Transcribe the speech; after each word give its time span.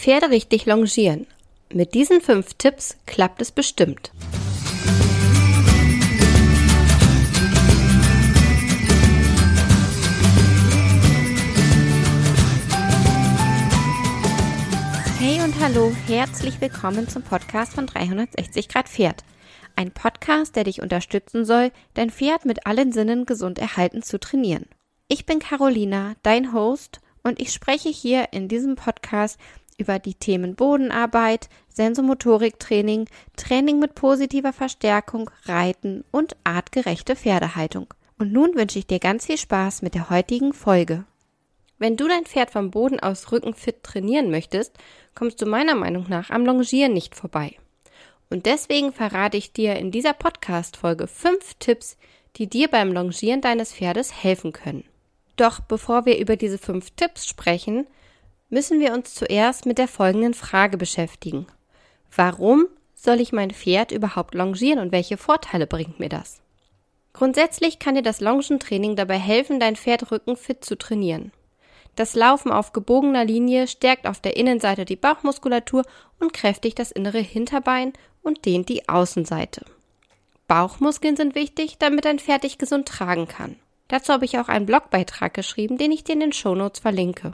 Pferde 0.00 0.30
richtig 0.30 0.64
longieren. 0.64 1.26
Mit 1.70 1.92
diesen 1.92 2.22
fünf 2.22 2.54
Tipps 2.54 2.96
klappt 3.04 3.42
es 3.42 3.52
bestimmt. 3.52 4.12
Hey 15.18 15.42
und 15.44 15.60
hallo, 15.60 15.92
herzlich 16.06 16.58
willkommen 16.62 17.06
zum 17.06 17.22
Podcast 17.22 17.74
von 17.74 17.86
360 17.86 18.70
Grad 18.70 18.88
Pferd. 18.88 19.22
Ein 19.76 19.90
Podcast, 19.90 20.56
der 20.56 20.64
dich 20.64 20.80
unterstützen 20.80 21.44
soll, 21.44 21.72
dein 21.92 22.08
Pferd 22.08 22.46
mit 22.46 22.66
allen 22.66 22.92
Sinnen 22.92 23.26
gesund 23.26 23.58
erhalten 23.58 24.02
zu 24.02 24.18
trainieren. 24.18 24.64
Ich 25.08 25.26
bin 25.26 25.40
Carolina, 25.40 26.14
dein 26.22 26.54
Host, 26.54 27.02
und 27.22 27.40
ich 27.40 27.52
spreche 27.52 27.88
hier 27.88 28.32
in 28.32 28.48
diesem 28.48 28.76
Podcast 28.76 29.38
über 29.80 29.98
die 29.98 30.14
Themen 30.14 30.54
Bodenarbeit, 30.54 31.48
Sensomotoriktraining, 31.68 33.06
Training 33.36 33.78
mit 33.78 33.94
positiver 33.94 34.52
Verstärkung, 34.52 35.30
Reiten 35.44 36.04
und 36.10 36.36
artgerechte 36.44 37.16
Pferdehaltung. 37.16 37.92
Und 38.18 38.32
nun 38.32 38.54
wünsche 38.54 38.78
ich 38.78 38.86
dir 38.86 38.98
ganz 38.98 39.26
viel 39.26 39.38
Spaß 39.38 39.82
mit 39.82 39.94
der 39.94 40.10
heutigen 40.10 40.52
Folge. 40.52 41.04
Wenn 41.78 41.96
du 41.96 42.06
dein 42.06 42.26
Pferd 42.26 42.50
vom 42.50 42.70
Boden 42.70 43.00
aus 43.00 43.32
rückenfit 43.32 43.82
trainieren 43.82 44.30
möchtest, 44.30 44.76
kommst 45.14 45.40
du 45.40 45.46
meiner 45.46 45.74
Meinung 45.74 46.04
nach 46.08 46.28
am 46.28 46.44
Longieren 46.44 46.92
nicht 46.92 47.14
vorbei. 47.14 47.56
Und 48.28 48.44
deswegen 48.44 48.92
verrate 48.92 49.38
ich 49.38 49.52
dir 49.54 49.76
in 49.76 49.90
dieser 49.90 50.12
Podcast-Folge 50.12 51.06
fünf 51.06 51.54
Tipps, 51.58 51.96
die 52.36 52.48
dir 52.48 52.68
beim 52.68 52.92
Longieren 52.92 53.40
deines 53.40 53.72
Pferdes 53.72 54.22
helfen 54.22 54.52
können. 54.52 54.84
Doch 55.36 55.60
bevor 55.60 56.04
wir 56.04 56.18
über 56.18 56.36
diese 56.36 56.58
fünf 56.58 56.90
Tipps 56.90 57.26
sprechen, 57.26 57.86
müssen 58.50 58.80
wir 58.80 58.92
uns 58.92 59.14
zuerst 59.14 59.64
mit 59.64 59.78
der 59.78 59.88
folgenden 59.88 60.34
Frage 60.34 60.76
beschäftigen. 60.76 61.46
Warum 62.14 62.66
soll 62.94 63.20
ich 63.20 63.32
mein 63.32 63.52
Pferd 63.52 63.92
überhaupt 63.92 64.34
longieren 64.34 64.80
und 64.80 64.92
welche 64.92 65.16
Vorteile 65.16 65.66
bringt 65.66 66.00
mir 66.00 66.08
das? 66.08 66.40
Grundsätzlich 67.12 67.78
kann 67.78 67.94
dir 67.94 68.02
das 68.02 68.20
Longentraining 68.20 68.96
dabei 68.96 69.18
helfen, 69.18 69.58
dein 69.58 69.76
Pferd 69.76 70.10
rückenfit 70.12 70.64
zu 70.64 70.76
trainieren. 70.76 71.32
Das 71.96 72.14
Laufen 72.14 72.52
auf 72.52 72.72
gebogener 72.72 73.24
Linie 73.24 73.66
stärkt 73.66 74.06
auf 74.06 74.20
der 74.20 74.36
Innenseite 74.36 74.84
die 74.84 74.96
Bauchmuskulatur 74.96 75.84
und 76.18 76.32
kräftigt 76.32 76.78
das 76.78 76.92
innere 76.92 77.18
Hinterbein 77.18 77.92
und 78.22 78.44
dehnt 78.44 78.68
die 78.68 78.88
Außenseite. 78.88 79.64
Bauchmuskeln 80.46 81.16
sind 81.16 81.34
wichtig, 81.34 81.78
damit 81.78 82.04
dein 82.04 82.18
Pferd 82.18 82.44
dich 82.44 82.58
gesund 82.58 82.88
tragen 82.88 83.28
kann. 83.28 83.56
Dazu 83.88 84.12
habe 84.12 84.24
ich 84.24 84.38
auch 84.38 84.48
einen 84.48 84.66
Blogbeitrag 84.66 85.34
geschrieben, 85.34 85.78
den 85.78 85.92
ich 85.92 86.04
dir 86.04 86.12
in 86.12 86.20
den 86.20 86.32
Shownotes 86.32 86.80
verlinke. 86.80 87.32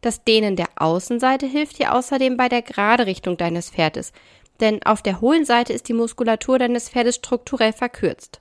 Das 0.00 0.22
Dehnen 0.24 0.56
der 0.56 0.68
Außenseite 0.76 1.46
hilft 1.46 1.78
dir 1.78 1.94
außerdem 1.94 2.36
bei 2.36 2.48
der 2.48 2.62
gerade 2.62 3.06
Richtung 3.06 3.36
deines 3.36 3.70
Pferdes, 3.70 4.12
denn 4.60 4.82
auf 4.84 5.02
der 5.02 5.20
hohlen 5.20 5.44
Seite 5.44 5.72
ist 5.72 5.88
die 5.88 5.94
Muskulatur 5.94 6.58
deines 6.58 6.88
Pferdes 6.88 7.16
strukturell 7.16 7.72
verkürzt. 7.72 8.40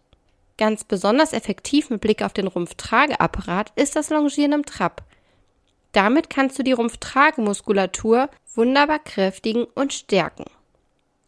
Ganz 0.58 0.83
besonders 0.83 1.33
effektiv 1.33 1.89
mit 1.89 2.02
Blick 2.02 2.23
auf 2.23 2.33
den 2.33 2.47
Rumpftrageapparat 2.47 3.72
ist 3.75 3.95
das 3.95 4.09
Longieren 4.09 4.53
im 4.53 4.66
Trab. 4.66 5.03
Damit 5.91 6.30
kannst 6.30 6.58
du 6.59 6.63
die 6.63 6.73
Rumpftragemuskulatur 6.73 8.30
wunderbar 8.55 9.00
kräftigen 9.00 9.66
und 9.75 9.94
stärken. 9.94 10.45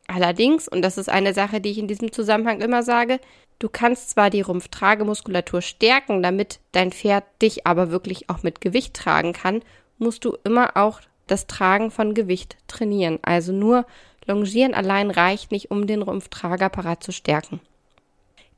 Allerdings, 0.07 0.67
und 0.67 0.81
das 0.81 0.97
ist 0.97 1.09
eine 1.09 1.35
Sache, 1.35 1.61
die 1.61 1.69
ich 1.69 1.77
in 1.77 1.87
diesem 1.87 2.11
Zusammenhang 2.11 2.61
immer 2.61 2.81
sage, 2.81 3.19
Du 3.59 3.67
kannst 3.67 4.11
zwar 4.11 4.29
die 4.29 4.39
Rumpftragemuskulatur 4.39 5.61
stärken, 5.61 6.23
damit 6.23 6.61
dein 6.71 6.93
Pferd 6.93 7.25
dich 7.41 7.67
aber 7.67 7.91
wirklich 7.91 8.29
auch 8.29 8.41
mit 8.41 8.61
Gewicht 8.61 8.93
tragen 8.93 9.33
kann, 9.33 9.61
musst 9.99 10.25
du 10.25 10.37
immer 10.43 10.75
auch 10.75 11.01
das 11.27 11.47
Tragen 11.47 11.91
von 11.91 12.13
Gewicht 12.13 12.57
trainieren. 12.67 13.19
Also 13.21 13.51
nur 13.53 13.85
Longieren 14.25 14.75
allein 14.75 15.09
reicht 15.09 15.51
nicht, 15.51 15.71
um 15.71 15.87
den 15.87 16.03
Rumpftrageapparat 16.03 17.03
zu 17.03 17.11
stärken. 17.11 17.59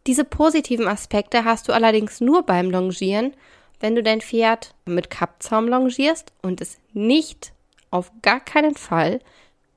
Diese 0.06 0.26
positiven 0.26 0.88
Aspekte 0.88 1.46
hast 1.46 1.70
du 1.70 1.74
allerdings 1.74 2.20
nur 2.20 2.44
beim 2.44 2.70
Longieren, 2.72 3.34
wenn 3.80 3.96
du 3.96 4.04
dein 4.04 4.22
Pferd 4.22 4.76
mit 4.86 5.10
Kappzaum 5.10 5.68
longierst 5.68 6.34
und 6.42 6.60
es 6.60 6.80
nicht 6.94 7.54
auf 7.90 8.12
gar 8.22 8.40
keinen 8.40 8.76
Fall 8.76 9.20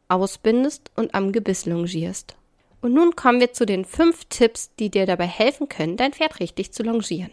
ausbindest 0.09 0.91
und 0.97 1.15
am 1.15 1.33
Gebiss 1.33 1.65
longierst. 1.65 2.35
Und 2.81 2.93
nun 2.93 3.17
kommen 3.17 3.41
wir 3.41 3.53
zu 3.53 3.65
den 3.65 3.85
fünf 3.85 4.25
Tipps, 4.27 4.75
die 4.79 4.91
dir 4.91 5.07
dabei 5.07 5.27
helfen 5.27 5.69
können, 5.69 5.97
dein 5.97 6.13
Pferd 6.13 6.41
richtig 6.41 6.73
zu 6.73 6.83
longieren. 6.83 7.31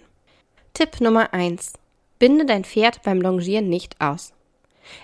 Tipp 0.73 1.01
Nummer 1.01 1.33
eins: 1.33 1.73
Binde 2.21 2.45
dein 2.45 2.63
Pferd 2.65 3.01
beim 3.01 3.19
Longieren 3.19 3.67
nicht 3.67 3.99
aus. 3.99 4.33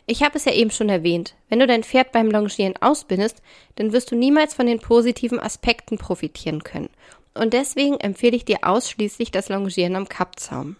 Ich 0.05 0.21
habe 0.21 0.37
es 0.37 0.45
ja 0.45 0.53
eben 0.53 0.69
schon 0.69 0.87
erwähnt. 0.87 1.33
Wenn 1.49 1.57
du 1.57 1.65
dein 1.65 1.83
Pferd 1.83 2.11
beim 2.11 2.29
Longieren 2.29 2.75
ausbindest, 2.79 3.41
dann 3.75 3.91
wirst 3.91 4.11
du 4.11 4.15
niemals 4.15 4.53
von 4.53 4.67
den 4.67 4.79
positiven 4.79 5.39
Aspekten 5.39 5.97
profitieren 5.97 6.63
können. 6.63 6.91
Und 7.33 7.53
deswegen 7.53 7.99
empfehle 7.99 8.35
ich 8.35 8.45
dir 8.45 8.59
ausschließlich 8.61 9.31
das 9.31 9.49
Longieren 9.49 9.95
am 9.95 10.07
Kappzaum. 10.07 10.75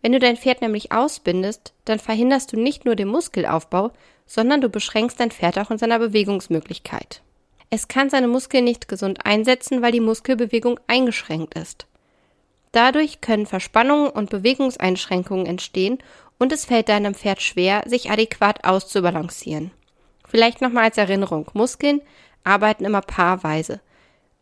Wenn 0.00 0.12
du 0.12 0.18
dein 0.18 0.38
Pferd 0.38 0.62
nämlich 0.62 0.90
ausbindest, 0.90 1.74
dann 1.84 1.98
verhinderst 1.98 2.50
du 2.50 2.58
nicht 2.58 2.86
nur 2.86 2.96
den 2.96 3.08
Muskelaufbau, 3.08 3.90
sondern 4.24 4.62
du 4.62 4.70
beschränkst 4.70 5.20
dein 5.20 5.32
Pferd 5.32 5.58
auch 5.58 5.70
in 5.70 5.76
seiner 5.76 5.98
Bewegungsmöglichkeit. 5.98 7.20
Es 7.68 7.88
kann 7.88 8.08
seine 8.08 8.28
Muskeln 8.28 8.64
nicht 8.64 8.88
gesund 8.88 9.26
einsetzen, 9.26 9.82
weil 9.82 9.92
die 9.92 10.00
Muskelbewegung 10.00 10.80
eingeschränkt 10.86 11.58
ist. 11.58 11.87
Dadurch 12.78 13.20
können 13.20 13.44
Verspannungen 13.44 14.08
und 14.08 14.30
Bewegungseinschränkungen 14.30 15.46
entstehen 15.46 15.98
und 16.38 16.52
es 16.52 16.64
fällt 16.64 16.88
deinem 16.88 17.12
Pferd 17.12 17.42
schwer, 17.42 17.82
sich 17.86 18.08
adäquat 18.08 18.62
auszubalancieren. 18.62 19.72
Vielleicht 20.28 20.60
nochmal 20.60 20.84
als 20.84 20.96
Erinnerung. 20.96 21.50
Muskeln 21.54 22.02
arbeiten 22.44 22.84
immer 22.84 23.00
paarweise. 23.00 23.80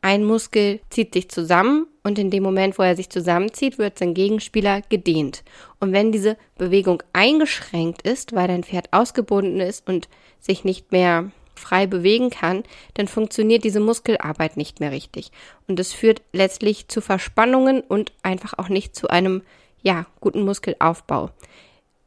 Ein 0.02 0.22
Muskel 0.22 0.80
zieht 0.90 1.14
sich 1.14 1.30
zusammen 1.30 1.86
und 2.04 2.18
in 2.18 2.30
dem 2.30 2.42
Moment, 2.42 2.78
wo 2.78 2.82
er 2.82 2.94
sich 2.94 3.08
zusammenzieht, 3.08 3.78
wird 3.78 3.98
sein 3.98 4.12
Gegenspieler 4.12 4.82
gedehnt. 4.82 5.42
Und 5.80 5.94
wenn 5.94 6.12
diese 6.12 6.36
Bewegung 6.58 7.02
eingeschränkt 7.14 8.02
ist, 8.02 8.34
weil 8.34 8.48
dein 8.48 8.64
Pferd 8.64 8.92
ausgebunden 8.92 9.60
ist 9.60 9.88
und 9.88 10.10
sich 10.40 10.62
nicht 10.62 10.92
mehr 10.92 11.30
frei 11.58 11.86
bewegen 11.86 12.30
kann, 12.30 12.64
dann 12.94 13.08
funktioniert 13.08 13.64
diese 13.64 13.80
Muskelarbeit 13.80 14.56
nicht 14.56 14.80
mehr 14.80 14.92
richtig. 14.92 15.30
Und 15.66 15.80
es 15.80 15.92
führt 15.92 16.22
letztlich 16.32 16.88
zu 16.88 17.00
Verspannungen 17.00 17.80
und 17.80 18.12
einfach 18.22 18.54
auch 18.58 18.68
nicht 18.68 18.94
zu 18.94 19.08
einem, 19.08 19.42
ja, 19.82 20.06
guten 20.20 20.42
Muskelaufbau. 20.42 21.30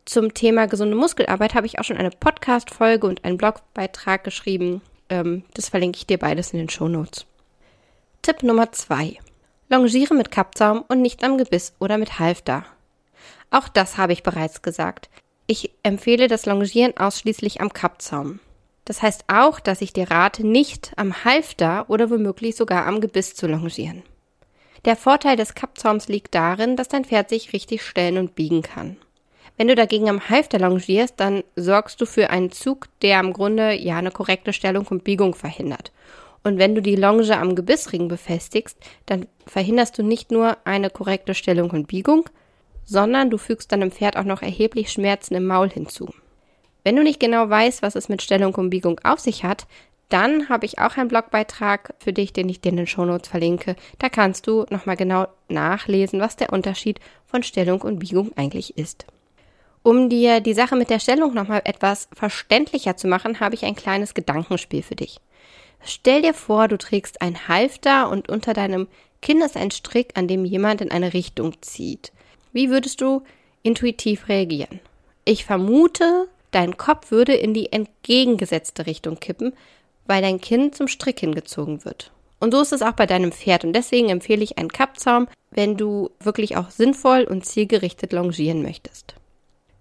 Zum 0.06 0.34
Thema 0.34 0.68
gesunde 0.68 0.96
Muskelarbeit 0.96 1.54
habe 1.54 1.68
ich 1.68 1.80
auch 1.80 1.84
schon 1.84 1.98
eine 1.98 2.10
Podcast-Folge 2.10 3.06
und 3.06 3.26
einen 3.26 3.38
Blogbeitrag 3.38 4.24
geschrieben. 4.24 4.82
Ähm, 5.10 5.44
das 5.54 5.70
verlinke 5.70 5.98
ich 5.98 6.08
dir 6.08 6.18
beides 6.18 6.52
in 6.52 6.60
den 6.60 6.70
Shownotes. 6.70 7.26
Tipp 8.24 8.42
Nummer 8.42 8.72
zwei: 8.72 9.18
Longiere 9.70 10.16
mit 10.16 10.32
Kappzaum 10.32 10.84
und 10.88 11.02
nicht 11.02 11.24
am 11.24 11.38
Gebiss 11.38 11.74
oder 11.80 11.98
mit 12.00 12.18
Halfter. 12.18 12.66
Auch 13.52 13.68
das 13.68 13.98
habe 13.98 14.14
ich 14.14 14.24
bereits 14.24 14.62
gesagt. 14.62 15.10
Ich 15.48 15.72
empfehle 15.84 16.28
das 16.28 16.46
Longieren 16.46 16.98
ausschließlich 16.98 17.62
am 17.62 17.74
Kappzaum. 17.74 18.40
Das 18.90 19.04
heißt 19.04 19.26
auch, 19.28 19.60
dass 19.60 19.82
ich 19.82 19.94
dir 19.94 20.10
rate, 20.10 20.44
nicht 20.44 20.94
am 20.96 21.24
Halfter 21.24 21.86
oder 21.90 22.10
womöglich 22.10 22.56
sogar 22.56 22.88
am 22.88 23.02
Gebiss 23.02 23.36
zu 23.36 23.46
longieren. 23.46 24.02
Der 24.84 24.96
Vorteil 24.96 25.36
des 25.36 25.54
Kappzaums 25.54 26.08
liegt 26.08 26.34
darin, 26.34 26.76
dass 26.76 26.88
dein 26.88 27.06
Pferd 27.06 27.30
sich 27.30 27.54
richtig 27.54 27.84
stellen 27.84 28.18
und 28.18 28.34
biegen 28.34 28.64
kann. 28.64 28.98
Wenn 29.58 29.68
du 29.68 29.76
dagegen 29.76 30.10
am 30.10 30.28
Halfter 30.28 30.58
longierst, 30.58 31.20
dann 31.20 31.44
sorgst 31.56 32.02
du 32.02 32.08
für 32.08 32.32
einen 32.32 32.52
Zug, 32.52 32.88
der 33.04 33.20
im 33.20 33.32
Grunde 33.32 33.76
ja 33.76 33.98
eine 33.98 34.10
korrekte 34.10 34.54
Stellung 34.54 34.88
und 34.88 35.04
Biegung 35.04 35.36
verhindert. 35.36 35.92
Und 36.44 36.58
wenn 36.58 36.74
du 36.74 36.82
die 36.82 36.96
Longe 36.96 37.38
am 37.38 37.54
Gebissring 37.54 38.08
befestigst, 38.08 38.80
dann 39.06 39.28
verhinderst 39.46 40.00
du 40.00 40.02
nicht 40.02 40.32
nur 40.32 40.58
eine 40.66 40.90
korrekte 40.90 41.36
Stellung 41.36 41.70
und 41.70 41.86
Biegung, 41.86 42.28
sondern 42.86 43.30
du 43.30 43.38
fügst 43.38 43.72
deinem 43.72 43.92
Pferd 43.92 44.18
auch 44.18 44.24
noch 44.24 44.42
erheblich 44.42 44.92
Schmerzen 44.92 45.36
im 45.36 45.46
Maul 45.46 45.70
hinzu. 45.70 46.12
Wenn 46.90 46.96
du 46.96 47.04
nicht 47.04 47.20
genau 47.20 47.48
weißt, 47.48 47.84
was 47.84 47.94
es 47.94 48.10
mit 48.10 48.24
Stellung 48.24 48.56
und 48.56 48.72
Biegung 48.72 49.00
auf 49.04 49.20
sich 49.20 49.44
hat, 49.44 49.68
dann 50.10 50.50
habe 50.50 50.66
ich 50.66 50.80
auch 50.80 50.98
einen 50.98 51.08
Blogbeitrag 51.08 51.94
für 52.00 52.14
dich, 52.14 52.34
den 52.34 52.50
ich 52.50 52.62
dir 52.62 52.70
in 52.70 52.78
den 52.78 52.88
Shownotes 52.88 53.30
verlinke. 53.30 53.76
Da 54.00 54.10
kannst 54.10 54.48
du 54.48 54.66
nochmal 54.72 54.96
genau 54.96 55.28
nachlesen, 55.50 56.20
was 56.20 56.36
der 56.36 56.52
Unterschied 56.52 57.00
von 57.28 57.44
Stellung 57.44 57.82
und 57.82 58.00
Biegung 58.00 58.32
eigentlich 58.36 58.76
ist. 58.76 59.06
Um 59.84 60.10
dir 60.10 60.40
die 60.40 60.56
Sache 60.56 60.76
mit 60.76 60.90
der 60.90 60.98
Stellung 60.98 61.36
nochmal 61.36 61.62
etwas 61.64 62.10
verständlicher 62.12 62.98
zu 62.98 63.08
machen, 63.08 63.40
habe 63.40 63.54
ich 63.54 63.66
ein 63.66 63.76
kleines 63.76 64.16
Gedankenspiel 64.16 64.82
für 64.82 64.96
dich. 64.96 65.20
Stell 65.84 66.24
dir 66.24 66.34
vor, 66.34 66.68
du 66.68 66.80
trägst 66.80 67.22
ein 67.22 67.48
Halfter 67.48 68.10
und 68.10 68.30
unter 68.30 68.56
deinem 68.56 68.88
Kinn 69.22 69.42
ist 69.42 69.58
ein 69.58 69.70
Strick, 69.70 70.18
an 70.18 70.28
dem 70.28 70.44
jemand 70.44 70.82
in 70.82 70.90
eine 70.90 71.14
Richtung 71.14 71.54
zieht. 71.62 72.12
Wie 72.52 72.72
würdest 72.72 73.00
du 73.02 73.22
intuitiv 73.62 74.28
reagieren? 74.28 74.80
Ich 75.24 75.46
vermute, 75.46 76.28
Dein 76.52 76.78
Kopf 76.78 77.12
würde 77.12 77.34
in 77.34 77.54
die 77.54 77.72
entgegengesetzte 77.72 78.86
Richtung 78.86 79.20
kippen, 79.20 79.54
weil 80.06 80.22
dein 80.22 80.42
Kinn 80.42 80.74
zum 80.74 80.88
Strick 80.88 81.20
hingezogen 81.20 81.86
wird. 81.86 82.12
Und 82.40 82.54
so 82.54 82.62
ist 82.62 82.74
es 82.74 82.82
auch 82.82 82.94
bei 82.94 83.06
deinem 83.06 83.32
Pferd. 83.32 83.66
Und 83.66 83.74
deswegen 83.74 84.10
empfehle 84.10 84.44
ich 84.44 84.58
einen 84.58 84.72
Kappzaum, 84.72 85.28
wenn 85.52 85.78
du 85.78 86.10
wirklich 86.20 86.58
auch 86.58 86.70
sinnvoll 86.70 87.24
und 87.24 87.46
zielgerichtet 87.46 88.14
longieren 88.14 88.62
möchtest. 88.62 89.16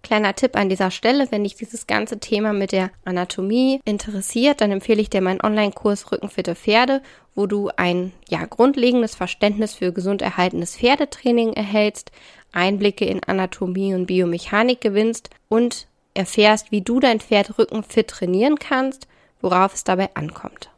Kleiner 0.03 0.35
Tipp 0.35 0.57
an 0.57 0.69
dieser 0.69 0.91
Stelle, 0.91 1.31
wenn 1.31 1.45
dich 1.45 1.57
dieses 1.57 1.87
ganze 1.87 2.19
Thema 2.19 2.53
mit 2.53 2.73
der 2.73 2.91
Anatomie 3.05 3.81
interessiert, 3.85 4.61
dann 4.61 4.71
empfehle 4.71 5.03
ich 5.03 5.11
dir 5.11 5.21
meinen 5.21 5.43
Online-Kurs 5.43 6.13
Rückenfitte 6.13 6.55
Pferde, 6.55 7.03
wo 7.35 7.47
du 7.47 7.71
ein 7.77 8.13
ja, 8.29 8.45
grundlegendes 8.47 9.17
Verständnis 9.17 9.75
für 9.75 9.93
gesund 9.93 10.23
erhaltenes 10.23 10.77
Pferdetraining 10.77 11.53
erhältst, 11.53 12.13
Einblicke 12.53 13.05
in 13.05 13.23
Anatomie 13.25 13.95
und 13.95 14.07
Biomechanik 14.07 14.81
gewinnst 14.81 15.31
und 15.49 15.88
erfährst, 16.19 16.71
wie 16.71 16.83
du 16.83 17.01
dein 17.01 17.21
Pferd 17.21 17.59
rückenfit 17.59 18.09
trainieren 18.09 18.59
kannst, 18.59 19.09
worauf 19.41 19.75
es 19.75 19.85
dabei 19.85 20.11
ankommt. 20.15 20.71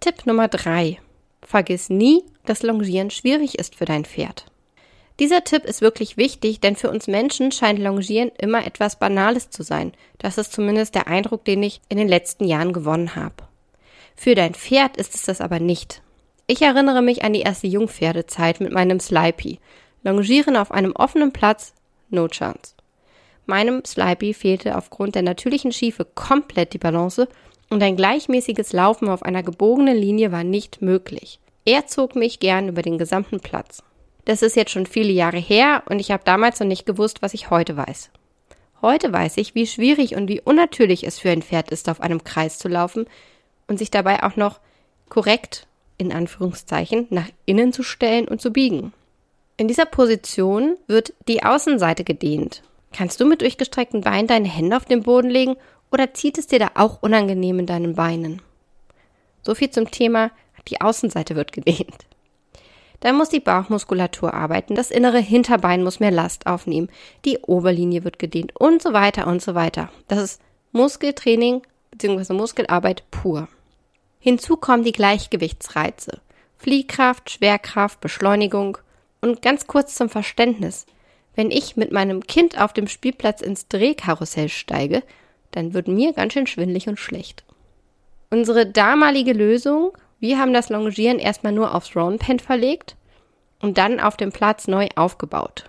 Tipp 0.00 0.24
Nummer 0.24 0.48
drei: 0.48 0.98
Vergiss 1.42 1.90
nie, 1.90 2.24
dass 2.44 2.62
Longieren 2.62 3.10
schwierig 3.10 3.58
ist 3.58 3.74
für 3.74 3.84
dein 3.84 4.04
Pferd. 4.04 4.46
Dieser 5.18 5.44
Tipp 5.44 5.64
ist 5.64 5.80
wirklich 5.80 6.16
wichtig, 6.16 6.60
denn 6.60 6.76
für 6.76 6.90
uns 6.90 7.06
Menschen 7.06 7.50
scheint 7.50 7.78
Longieren 7.78 8.30
immer 8.38 8.66
etwas 8.66 8.98
Banales 8.98 9.48
zu 9.50 9.62
sein. 9.62 9.92
Das 10.18 10.36
ist 10.36 10.52
zumindest 10.52 10.94
der 10.94 11.06
Eindruck, 11.06 11.44
den 11.44 11.62
ich 11.62 11.80
in 11.88 11.96
den 11.96 12.08
letzten 12.08 12.44
Jahren 12.44 12.72
gewonnen 12.72 13.16
habe. 13.16 13.34
Für 14.14 14.34
dein 14.34 14.54
Pferd 14.54 14.96
ist 14.96 15.14
es 15.14 15.22
das 15.22 15.40
aber 15.40 15.58
nicht. 15.58 16.02
Ich 16.46 16.62
erinnere 16.62 17.02
mich 17.02 17.24
an 17.24 17.32
die 17.32 17.40
erste 17.40 17.66
Jungpferdezeit 17.66 18.60
mit 18.60 18.72
meinem 18.72 19.00
Slipey. 19.00 19.58
Longieren 20.04 20.56
auf 20.56 20.70
einem 20.70 20.92
offenen 20.92 21.32
Platz, 21.32 21.72
no 22.10 22.28
chance. 22.28 22.75
Meinem 23.46 23.84
Slipey 23.84 24.34
fehlte 24.34 24.76
aufgrund 24.76 25.14
der 25.14 25.22
natürlichen 25.22 25.72
Schiefe 25.72 26.04
komplett 26.04 26.72
die 26.72 26.78
Balance 26.78 27.28
und 27.70 27.82
ein 27.82 27.96
gleichmäßiges 27.96 28.72
Laufen 28.72 29.08
auf 29.08 29.22
einer 29.22 29.42
gebogenen 29.42 29.96
Linie 29.96 30.32
war 30.32 30.44
nicht 30.44 30.82
möglich. 30.82 31.40
Er 31.64 31.86
zog 31.86 32.14
mich 32.16 32.40
gern 32.40 32.68
über 32.68 32.82
den 32.82 32.98
gesamten 32.98 33.40
Platz. 33.40 33.82
Das 34.24 34.42
ist 34.42 34.56
jetzt 34.56 34.72
schon 34.72 34.86
viele 34.86 35.12
Jahre 35.12 35.38
her 35.38 35.84
und 35.88 36.00
ich 36.00 36.10
habe 36.10 36.24
damals 36.24 36.58
noch 36.58 36.66
nicht 36.66 36.86
gewusst, 36.86 37.22
was 37.22 37.34
ich 37.34 37.50
heute 37.50 37.76
weiß. 37.76 38.10
Heute 38.82 39.12
weiß 39.12 39.36
ich, 39.38 39.54
wie 39.54 39.66
schwierig 39.66 40.16
und 40.16 40.28
wie 40.28 40.40
unnatürlich 40.40 41.04
es 41.06 41.18
für 41.18 41.30
ein 41.30 41.42
Pferd 41.42 41.70
ist, 41.70 41.88
auf 41.88 42.00
einem 42.00 42.24
Kreis 42.24 42.58
zu 42.58 42.68
laufen 42.68 43.06
und 43.68 43.78
sich 43.78 43.90
dabei 43.90 44.22
auch 44.22 44.36
noch 44.36 44.60
korrekt, 45.08 45.66
in 45.98 46.12
Anführungszeichen, 46.12 47.06
nach 47.10 47.28
innen 47.46 47.72
zu 47.72 47.82
stellen 47.82 48.28
und 48.28 48.40
zu 48.40 48.50
biegen. 48.50 48.92
In 49.56 49.68
dieser 49.68 49.86
Position 49.86 50.76
wird 50.86 51.14
die 51.28 51.42
Außenseite 51.42 52.04
gedehnt. 52.04 52.62
Kannst 52.96 53.20
du 53.20 53.26
mit 53.26 53.42
durchgestreckten 53.42 54.00
Beinen 54.00 54.26
deine 54.26 54.48
Hände 54.48 54.74
auf 54.74 54.86
den 54.86 55.02
Boden 55.02 55.28
legen 55.28 55.56
oder 55.92 56.14
zieht 56.14 56.38
es 56.38 56.46
dir 56.46 56.58
da 56.58 56.70
auch 56.76 57.02
unangenehm 57.02 57.58
in 57.58 57.66
deinen 57.66 57.94
Beinen? 57.94 58.40
So 59.42 59.54
viel 59.54 59.68
zum 59.68 59.90
Thema, 59.90 60.30
die 60.68 60.80
Außenseite 60.80 61.36
wird 61.36 61.52
gedehnt. 61.52 62.06
Dann 63.00 63.18
muss 63.18 63.28
die 63.28 63.40
Bauchmuskulatur 63.40 64.32
arbeiten, 64.32 64.74
das 64.74 64.90
innere 64.90 65.18
Hinterbein 65.18 65.84
muss 65.84 66.00
mehr 66.00 66.10
Last 66.10 66.46
aufnehmen, 66.46 66.88
die 67.26 67.36
Oberlinie 67.40 68.02
wird 68.02 68.18
gedehnt 68.18 68.56
und 68.56 68.80
so 68.80 68.94
weiter 68.94 69.26
und 69.26 69.42
so 69.42 69.54
weiter. 69.54 69.90
Das 70.08 70.18
ist 70.18 70.40
Muskeltraining 70.72 71.60
bzw. 71.90 72.32
Muskelarbeit 72.32 73.04
pur. 73.10 73.46
Hinzu 74.20 74.56
kommen 74.56 74.84
die 74.84 74.92
Gleichgewichtsreize. 74.92 76.22
Fliehkraft, 76.56 77.28
Schwerkraft, 77.28 78.00
Beschleunigung 78.00 78.78
und 79.20 79.42
ganz 79.42 79.66
kurz 79.66 79.94
zum 79.96 80.08
Verständnis. 80.08 80.86
Wenn 81.36 81.52
ich 81.52 81.76
mit 81.76 81.92
meinem 81.92 82.26
Kind 82.26 82.60
auf 82.60 82.72
dem 82.72 82.88
Spielplatz 82.88 83.40
ins 83.40 83.68
Drehkarussell 83.68 84.48
steige, 84.48 85.04
dann 85.52 85.74
wird 85.74 85.86
mir 85.86 86.12
ganz 86.12 86.32
schön 86.32 86.48
schwindlig 86.48 86.88
und 86.88 86.98
schlecht. 86.98 87.44
Unsere 88.30 88.66
damalige 88.66 89.32
Lösung 89.32 89.92
wir 90.18 90.38
haben 90.38 90.54
das 90.54 90.70
Longieren 90.70 91.18
erstmal 91.18 91.52
nur 91.52 91.74
aufs 91.74 91.94
Round 91.94 92.20
Pen 92.20 92.38
verlegt 92.38 92.96
und 93.60 93.76
dann 93.76 94.00
auf 94.00 94.16
dem 94.16 94.32
Platz 94.32 94.66
neu 94.66 94.88
aufgebaut. 94.96 95.68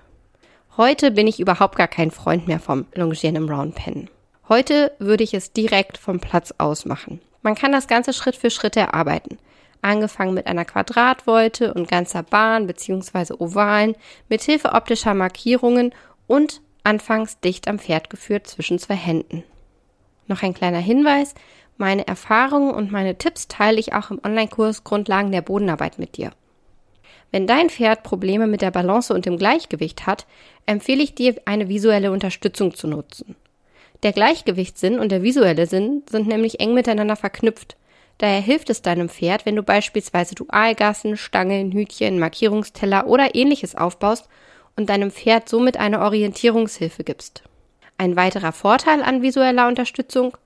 Heute 0.77 1.11
bin 1.11 1.27
ich 1.27 1.39
überhaupt 1.39 1.75
gar 1.75 1.87
kein 1.87 2.11
Freund 2.11 2.47
mehr 2.47 2.59
vom 2.59 2.85
Longieren 2.93 3.35
im 3.35 3.49
Round 3.49 3.75
Pen. 3.75 4.09
Heute 4.47 4.93
würde 4.99 5.23
ich 5.23 5.33
es 5.33 5.51
direkt 5.51 5.97
vom 5.97 6.19
Platz 6.19 6.53
aus 6.57 6.85
machen. 6.85 7.19
Man 7.41 7.55
kann 7.55 7.71
das 7.71 7.87
Ganze 7.87 8.13
Schritt 8.13 8.35
für 8.35 8.49
Schritt 8.49 8.77
erarbeiten. 8.77 9.37
Angefangen 9.81 10.33
mit 10.33 10.47
einer 10.47 10.65
Quadratvolte 10.65 11.73
und 11.73 11.87
ganzer 11.87 12.23
Bahn 12.23 12.67
bzw. 12.67 13.33
Ovalen 13.37 13.95
mit 14.29 14.41
Hilfe 14.41 14.73
optischer 14.73 15.13
Markierungen 15.13 15.93
und 16.27 16.61
anfangs 16.83 17.39
dicht 17.39 17.67
am 17.67 17.79
Pferd 17.79 18.09
geführt 18.09 18.47
zwischen 18.47 18.79
zwei 18.79 18.95
Händen. 18.95 19.43
Noch 20.27 20.43
ein 20.43 20.53
kleiner 20.53 20.79
Hinweis, 20.79 21.35
meine 21.77 22.07
Erfahrungen 22.07 22.71
und 22.71 22.91
meine 22.91 23.17
Tipps 23.17 23.47
teile 23.47 23.79
ich 23.79 23.93
auch 23.93 24.09
im 24.09 24.19
Online-Kurs 24.23 24.83
Grundlagen 24.83 25.31
der 25.31 25.41
Bodenarbeit 25.41 25.99
mit 25.99 26.17
dir. 26.17 26.31
Wenn 27.31 27.45
dein 27.45 27.69
Pferd 27.69 28.03
Probleme 28.03 28.47
mit 28.47 28.61
der 28.61 28.71
Balance 28.71 29.13
und 29.13 29.25
dem 29.25 29.37
Gleichgewicht 29.37 30.07
hat, 30.07 30.25
empfehle 30.65 31.03
ich 31.03 31.13
dir, 31.13 31.35
eine 31.45 31.69
visuelle 31.69 32.11
Unterstützung 32.11 32.73
zu 32.73 32.87
nutzen. 32.87 33.35
Der 34.03 34.13
Gleichgewichtssinn 34.13 34.99
und 34.99 35.11
der 35.11 35.23
visuelle 35.23 35.65
Sinn 35.65 36.03
sind 36.09 36.27
nämlich 36.27 36.59
eng 36.59 36.73
miteinander 36.73 37.15
verknüpft. 37.15 37.75
Daher 38.17 38.41
hilft 38.41 38.69
es 38.69 38.81
deinem 38.81 39.09
Pferd, 39.09 39.45
wenn 39.45 39.55
du 39.55 39.63
beispielsweise 39.63 40.35
Dualgassen, 40.35 41.17
Stangeln, 41.17 41.71
Hütchen, 41.71 42.19
Markierungsteller 42.19 43.07
oder 43.07 43.35
ähnliches 43.35 43.75
aufbaust 43.75 44.27
und 44.75 44.89
deinem 44.89 45.11
Pferd 45.11 45.49
somit 45.49 45.77
eine 45.77 46.01
Orientierungshilfe 46.01 47.03
gibst. 47.03 47.43
Ein 47.97 48.15
weiterer 48.15 48.51
Vorteil 48.51 49.03
an 49.03 49.21
visueller 49.21 49.67
Unterstützung, 49.67 50.37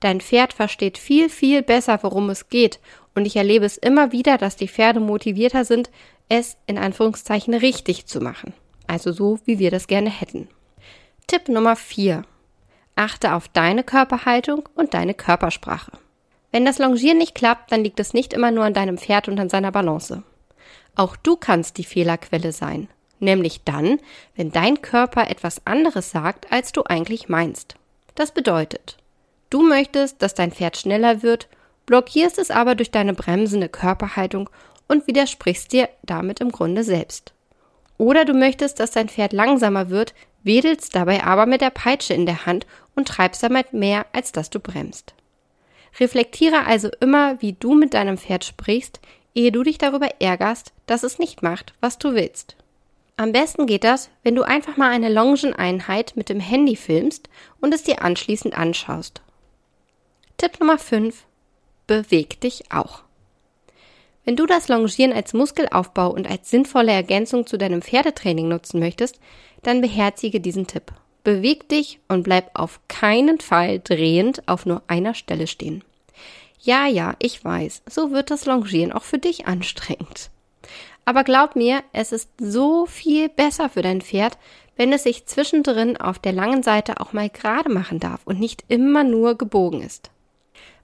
Dein 0.00 0.22
Pferd 0.22 0.54
versteht 0.54 0.96
viel, 0.96 1.28
viel 1.28 1.62
besser, 1.62 2.02
worum 2.02 2.30
es 2.30 2.48
geht. 2.48 2.80
Und 3.14 3.26
ich 3.26 3.36
erlebe 3.36 3.66
es 3.66 3.76
immer 3.76 4.12
wieder, 4.12 4.38
dass 4.38 4.56
die 4.56 4.68
Pferde 4.68 4.98
motivierter 4.98 5.64
sind, 5.64 5.90
es 6.28 6.56
in 6.66 6.78
Anführungszeichen 6.78 7.54
richtig 7.54 8.06
zu 8.06 8.20
machen. 8.20 8.54
Also 8.86 9.12
so, 9.12 9.38
wie 9.44 9.58
wir 9.58 9.70
das 9.70 9.86
gerne 9.86 10.10
hätten. 10.10 10.48
Tipp 11.26 11.48
Nummer 11.48 11.76
4. 11.76 12.24
Achte 12.96 13.34
auf 13.34 13.48
deine 13.48 13.84
Körperhaltung 13.84 14.68
und 14.74 14.94
deine 14.94 15.14
Körpersprache. 15.14 15.92
Wenn 16.52 16.64
das 16.64 16.78
Longieren 16.78 17.18
nicht 17.18 17.34
klappt, 17.34 17.72
dann 17.72 17.84
liegt 17.84 18.00
es 18.00 18.14
nicht 18.14 18.32
immer 18.32 18.50
nur 18.50 18.64
an 18.64 18.74
deinem 18.74 18.98
Pferd 18.98 19.28
und 19.28 19.38
an 19.38 19.48
seiner 19.48 19.72
Balance. 19.72 20.22
Auch 20.96 21.16
du 21.16 21.36
kannst 21.36 21.78
die 21.78 21.84
Fehlerquelle 21.84 22.52
sein. 22.52 22.88
Nämlich 23.18 23.64
dann, 23.64 23.98
wenn 24.34 24.50
dein 24.50 24.82
Körper 24.82 25.28
etwas 25.30 25.66
anderes 25.66 26.10
sagt, 26.10 26.50
als 26.52 26.72
du 26.72 26.84
eigentlich 26.84 27.28
meinst. 27.28 27.74
Das 28.14 28.32
bedeutet, 28.32 28.96
Du 29.50 29.62
möchtest, 29.62 30.22
dass 30.22 30.34
dein 30.34 30.52
Pferd 30.52 30.76
schneller 30.76 31.24
wird, 31.24 31.48
blockierst 31.86 32.38
es 32.38 32.52
aber 32.52 32.76
durch 32.76 32.92
deine 32.92 33.14
bremsende 33.14 33.68
Körperhaltung 33.68 34.48
und 34.86 35.08
widersprichst 35.08 35.72
dir 35.72 35.88
damit 36.02 36.40
im 36.40 36.52
Grunde 36.52 36.84
selbst. 36.84 37.34
Oder 37.98 38.24
du 38.24 38.32
möchtest, 38.32 38.78
dass 38.78 38.92
dein 38.92 39.08
Pferd 39.08 39.32
langsamer 39.32 39.90
wird, 39.90 40.14
wedelst 40.44 40.94
dabei 40.94 41.24
aber 41.24 41.46
mit 41.46 41.60
der 41.60 41.70
Peitsche 41.70 42.14
in 42.14 42.26
der 42.26 42.46
Hand 42.46 42.64
und 42.94 43.08
treibst 43.08 43.42
damit 43.42 43.72
mehr, 43.72 44.06
als 44.12 44.30
dass 44.30 44.50
du 44.50 44.60
bremst. 44.60 45.14
Reflektiere 45.98 46.66
also 46.66 46.88
immer, 47.00 47.40
wie 47.42 47.54
du 47.54 47.74
mit 47.74 47.94
deinem 47.94 48.18
Pferd 48.18 48.44
sprichst, 48.44 49.00
ehe 49.34 49.52
du 49.52 49.62
dich 49.62 49.78
darüber 49.78 50.08
ärgerst, 50.20 50.72
dass 50.86 51.02
es 51.02 51.18
nicht 51.18 51.42
macht, 51.42 51.74
was 51.80 51.98
du 51.98 52.14
willst. 52.14 52.56
Am 53.16 53.32
besten 53.32 53.66
geht 53.66 53.84
das, 53.84 54.10
wenn 54.22 54.34
du 54.34 54.42
einfach 54.42 54.76
mal 54.76 54.90
eine 54.90 55.12
Longeneinheit 55.12 56.12
mit 56.16 56.28
dem 56.28 56.40
Handy 56.40 56.74
filmst 56.76 57.28
und 57.60 57.74
es 57.74 57.82
dir 57.82 58.02
anschließend 58.02 58.56
anschaust. 58.56 59.20
Tipp 60.38 60.58
Nummer 60.58 60.78
5. 60.78 61.26
Beweg 61.86 62.40
dich 62.40 62.72
auch. 62.72 63.02
Wenn 64.24 64.36
du 64.36 64.46
das 64.46 64.68
Longieren 64.68 65.12
als 65.12 65.34
Muskelaufbau 65.34 66.10
und 66.10 66.30
als 66.30 66.50
sinnvolle 66.50 66.92
Ergänzung 66.92 67.46
zu 67.46 67.58
deinem 67.58 67.82
Pferdetraining 67.82 68.48
nutzen 68.48 68.80
möchtest, 68.80 69.20
dann 69.62 69.80
beherzige 69.80 70.40
diesen 70.40 70.66
Tipp. 70.66 70.92
Beweg 71.22 71.68
dich 71.68 72.00
und 72.08 72.22
bleib 72.22 72.50
auf 72.54 72.80
keinen 72.88 73.40
Fall 73.40 73.80
drehend 73.80 74.46
auf 74.48 74.66
nur 74.66 74.82
einer 74.86 75.14
Stelle 75.14 75.46
stehen. 75.46 75.84
Ja, 76.60 76.86
ja, 76.86 77.14
ich 77.18 77.42
weiß, 77.44 77.82
so 77.86 78.10
wird 78.10 78.30
das 78.30 78.46
Longieren 78.46 78.92
auch 78.92 79.02
für 79.02 79.18
dich 79.18 79.46
anstrengend. 79.46 80.30
Aber 81.04 81.24
glaub 81.24 81.56
mir, 81.56 81.82
es 81.92 82.12
ist 82.12 82.30
so 82.38 82.86
viel 82.86 83.28
besser 83.28 83.68
für 83.68 83.82
dein 83.82 84.02
Pferd, 84.02 84.38
wenn 84.76 84.92
es 84.92 85.02
sich 85.02 85.26
zwischendrin 85.26 85.96
auf 85.96 86.18
der 86.18 86.32
langen 86.32 86.62
Seite 86.62 87.00
auch 87.00 87.12
mal 87.12 87.28
gerade 87.28 87.70
machen 87.70 88.00
darf 88.00 88.20
und 88.24 88.38
nicht 88.38 88.64
immer 88.68 89.04
nur 89.04 89.36
gebogen 89.36 89.82
ist. 89.82 90.10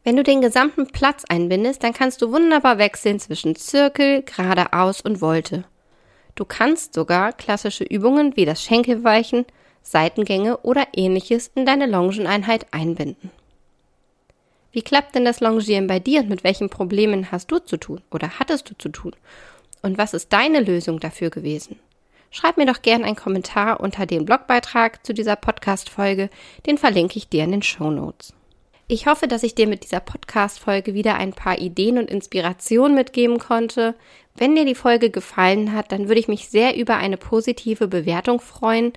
Wenn 0.04 0.16
du 0.16 0.22
den 0.22 0.40
gesamten 0.40 0.86
Platz 0.86 1.24
einbindest, 1.28 1.82
dann 1.82 1.92
kannst 1.92 2.22
du 2.22 2.30
wunderbar 2.30 2.78
wechseln 2.78 3.18
zwischen 3.18 3.56
Zirkel, 3.56 4.22
geradeaus 4.22 5.00
und 5.00 5.20
Wolte. 5.20 5.64
Du 6.34 6.44
kannst 6.44 6.94
sogar 6.94 7.32
klassische 7.32 7.84
Übungen 7.84 8.36
wie 8.36 8.44
das 8.44 8.62
Schenkelweichen, 8.62 9.46
Seitengänge 9.86 10.58
oder 10.58 10.88
ähnliches 10.94 11.50
in 11.54 11.64
deine 11.64 11.86
Longeneinheit 11.86 12.66
einbinden. 12.72 13.30
Wie 14.72 14.82
klappt 14.82 15.14
denn 15.14 15.24
das 15.24 15.40
Longieren 15.40 15.86
bei 15.86 16.00
dir 16.00 16.20
und 16.20 16.28
mit 16.28 16.44
welchen 16.44 16.68
Problemen 16.68 17.30
hast 17.30 17.50
du 17.50 17.60
zu 17.60 17.76
tun 17.76 18.02
oder 18.10 18.38
hattest 18.38 18.68
du 18.68 18.76
zu 18.76 18.88
tun? 18.88 19.12
Und 19.82 19.96
was 19.96 20.12
ist 20.12 20.32
deine 20.32 20.60
Lösung 20.60 21.00
dafür 21.00 21.30
gewesen? 21.30 21.78
Schreib 22.30 22.56
mir 22.56 22.66
doch 22.66 22.82
gern 22.82 23.04
einen 23.04 23.16
Kommentar 23.16 23.80
unter 23.80 24.04
dem 24.04 24.24
Blogbeitrag 24.24 25.06
zu 25.06 25.14
dieser 25.14 25.36
Podcast-Folge, 25.36 26.28
den 26.66 26.76
verlinke 26.76 27.16
ich 27.16 27.28
dir 27.28 27.44
in 27.44 27.52
den 27.52 27.62
Show 27.62 27.90
Notes. 27.90 28.34
Ich 28.88 29.06
hoffe, 29.06 29.28
dass 29.28 29.42
ich 29.42 29.54
dir 29.54 29.66
mit 29.66 29.84
dieser 29.84 30.00
Podcast-Folge 30.00 30.94
wieder 30.94 31.14
ein 31.14 31.32
paar 31.32 31.58
Ideen 31.58 31.98
und 31.98 32.10
Inspirationen 32.10 32.94
mitgeben 32.94 33.38
konnte. 33.38 33.94
Wenn 34.34 34.54
dir 34.54 34.64
die 34.64 34.74
Folge 34.74 35.10
gefallen 35.10 35.72
hat, 35.72 35.90
dann 35.92 36.08
würde 36.08 36.20
ich 36.20 36.28
mich 36.28 36.48
sehr 36.48 36.76
über 36.76 36.96
eine 36.96 37.16
positive 37.16 37.88
Bewertung 37.88 38.40
freuen. 38.40 38.92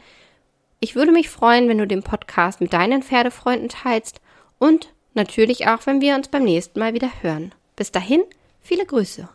Ich 0.82 0.96
würde 0.96 1.12
mich 1.12 1.30
freuen, 1.30 1.68
wenn 1.68 1.78
du 1.78 1.86
den 1.86 2.04
Podcast 2.04 2.62
mit 2.62 2.72
deinen 2.72 3.04
Pferdefreunden 3.04 3.68
teilst 3.68 4.22
und 4.60 4.94
natürlich 5.14 5.68
auch, 5.68 5.86
wenn 5.86 6.00
wir 6.00 6.16
uns 6.16 6.30
beim 6.30 6.44
nächsten 6.44 6.80
Mal 6.80 6.94
wieder 6.94 7.10
hören. 7.22 7.54
Bis 7.76 7.92
dahin, 7.92 8.24
viele 8.62 8.86
Grüße. 8.86 9.28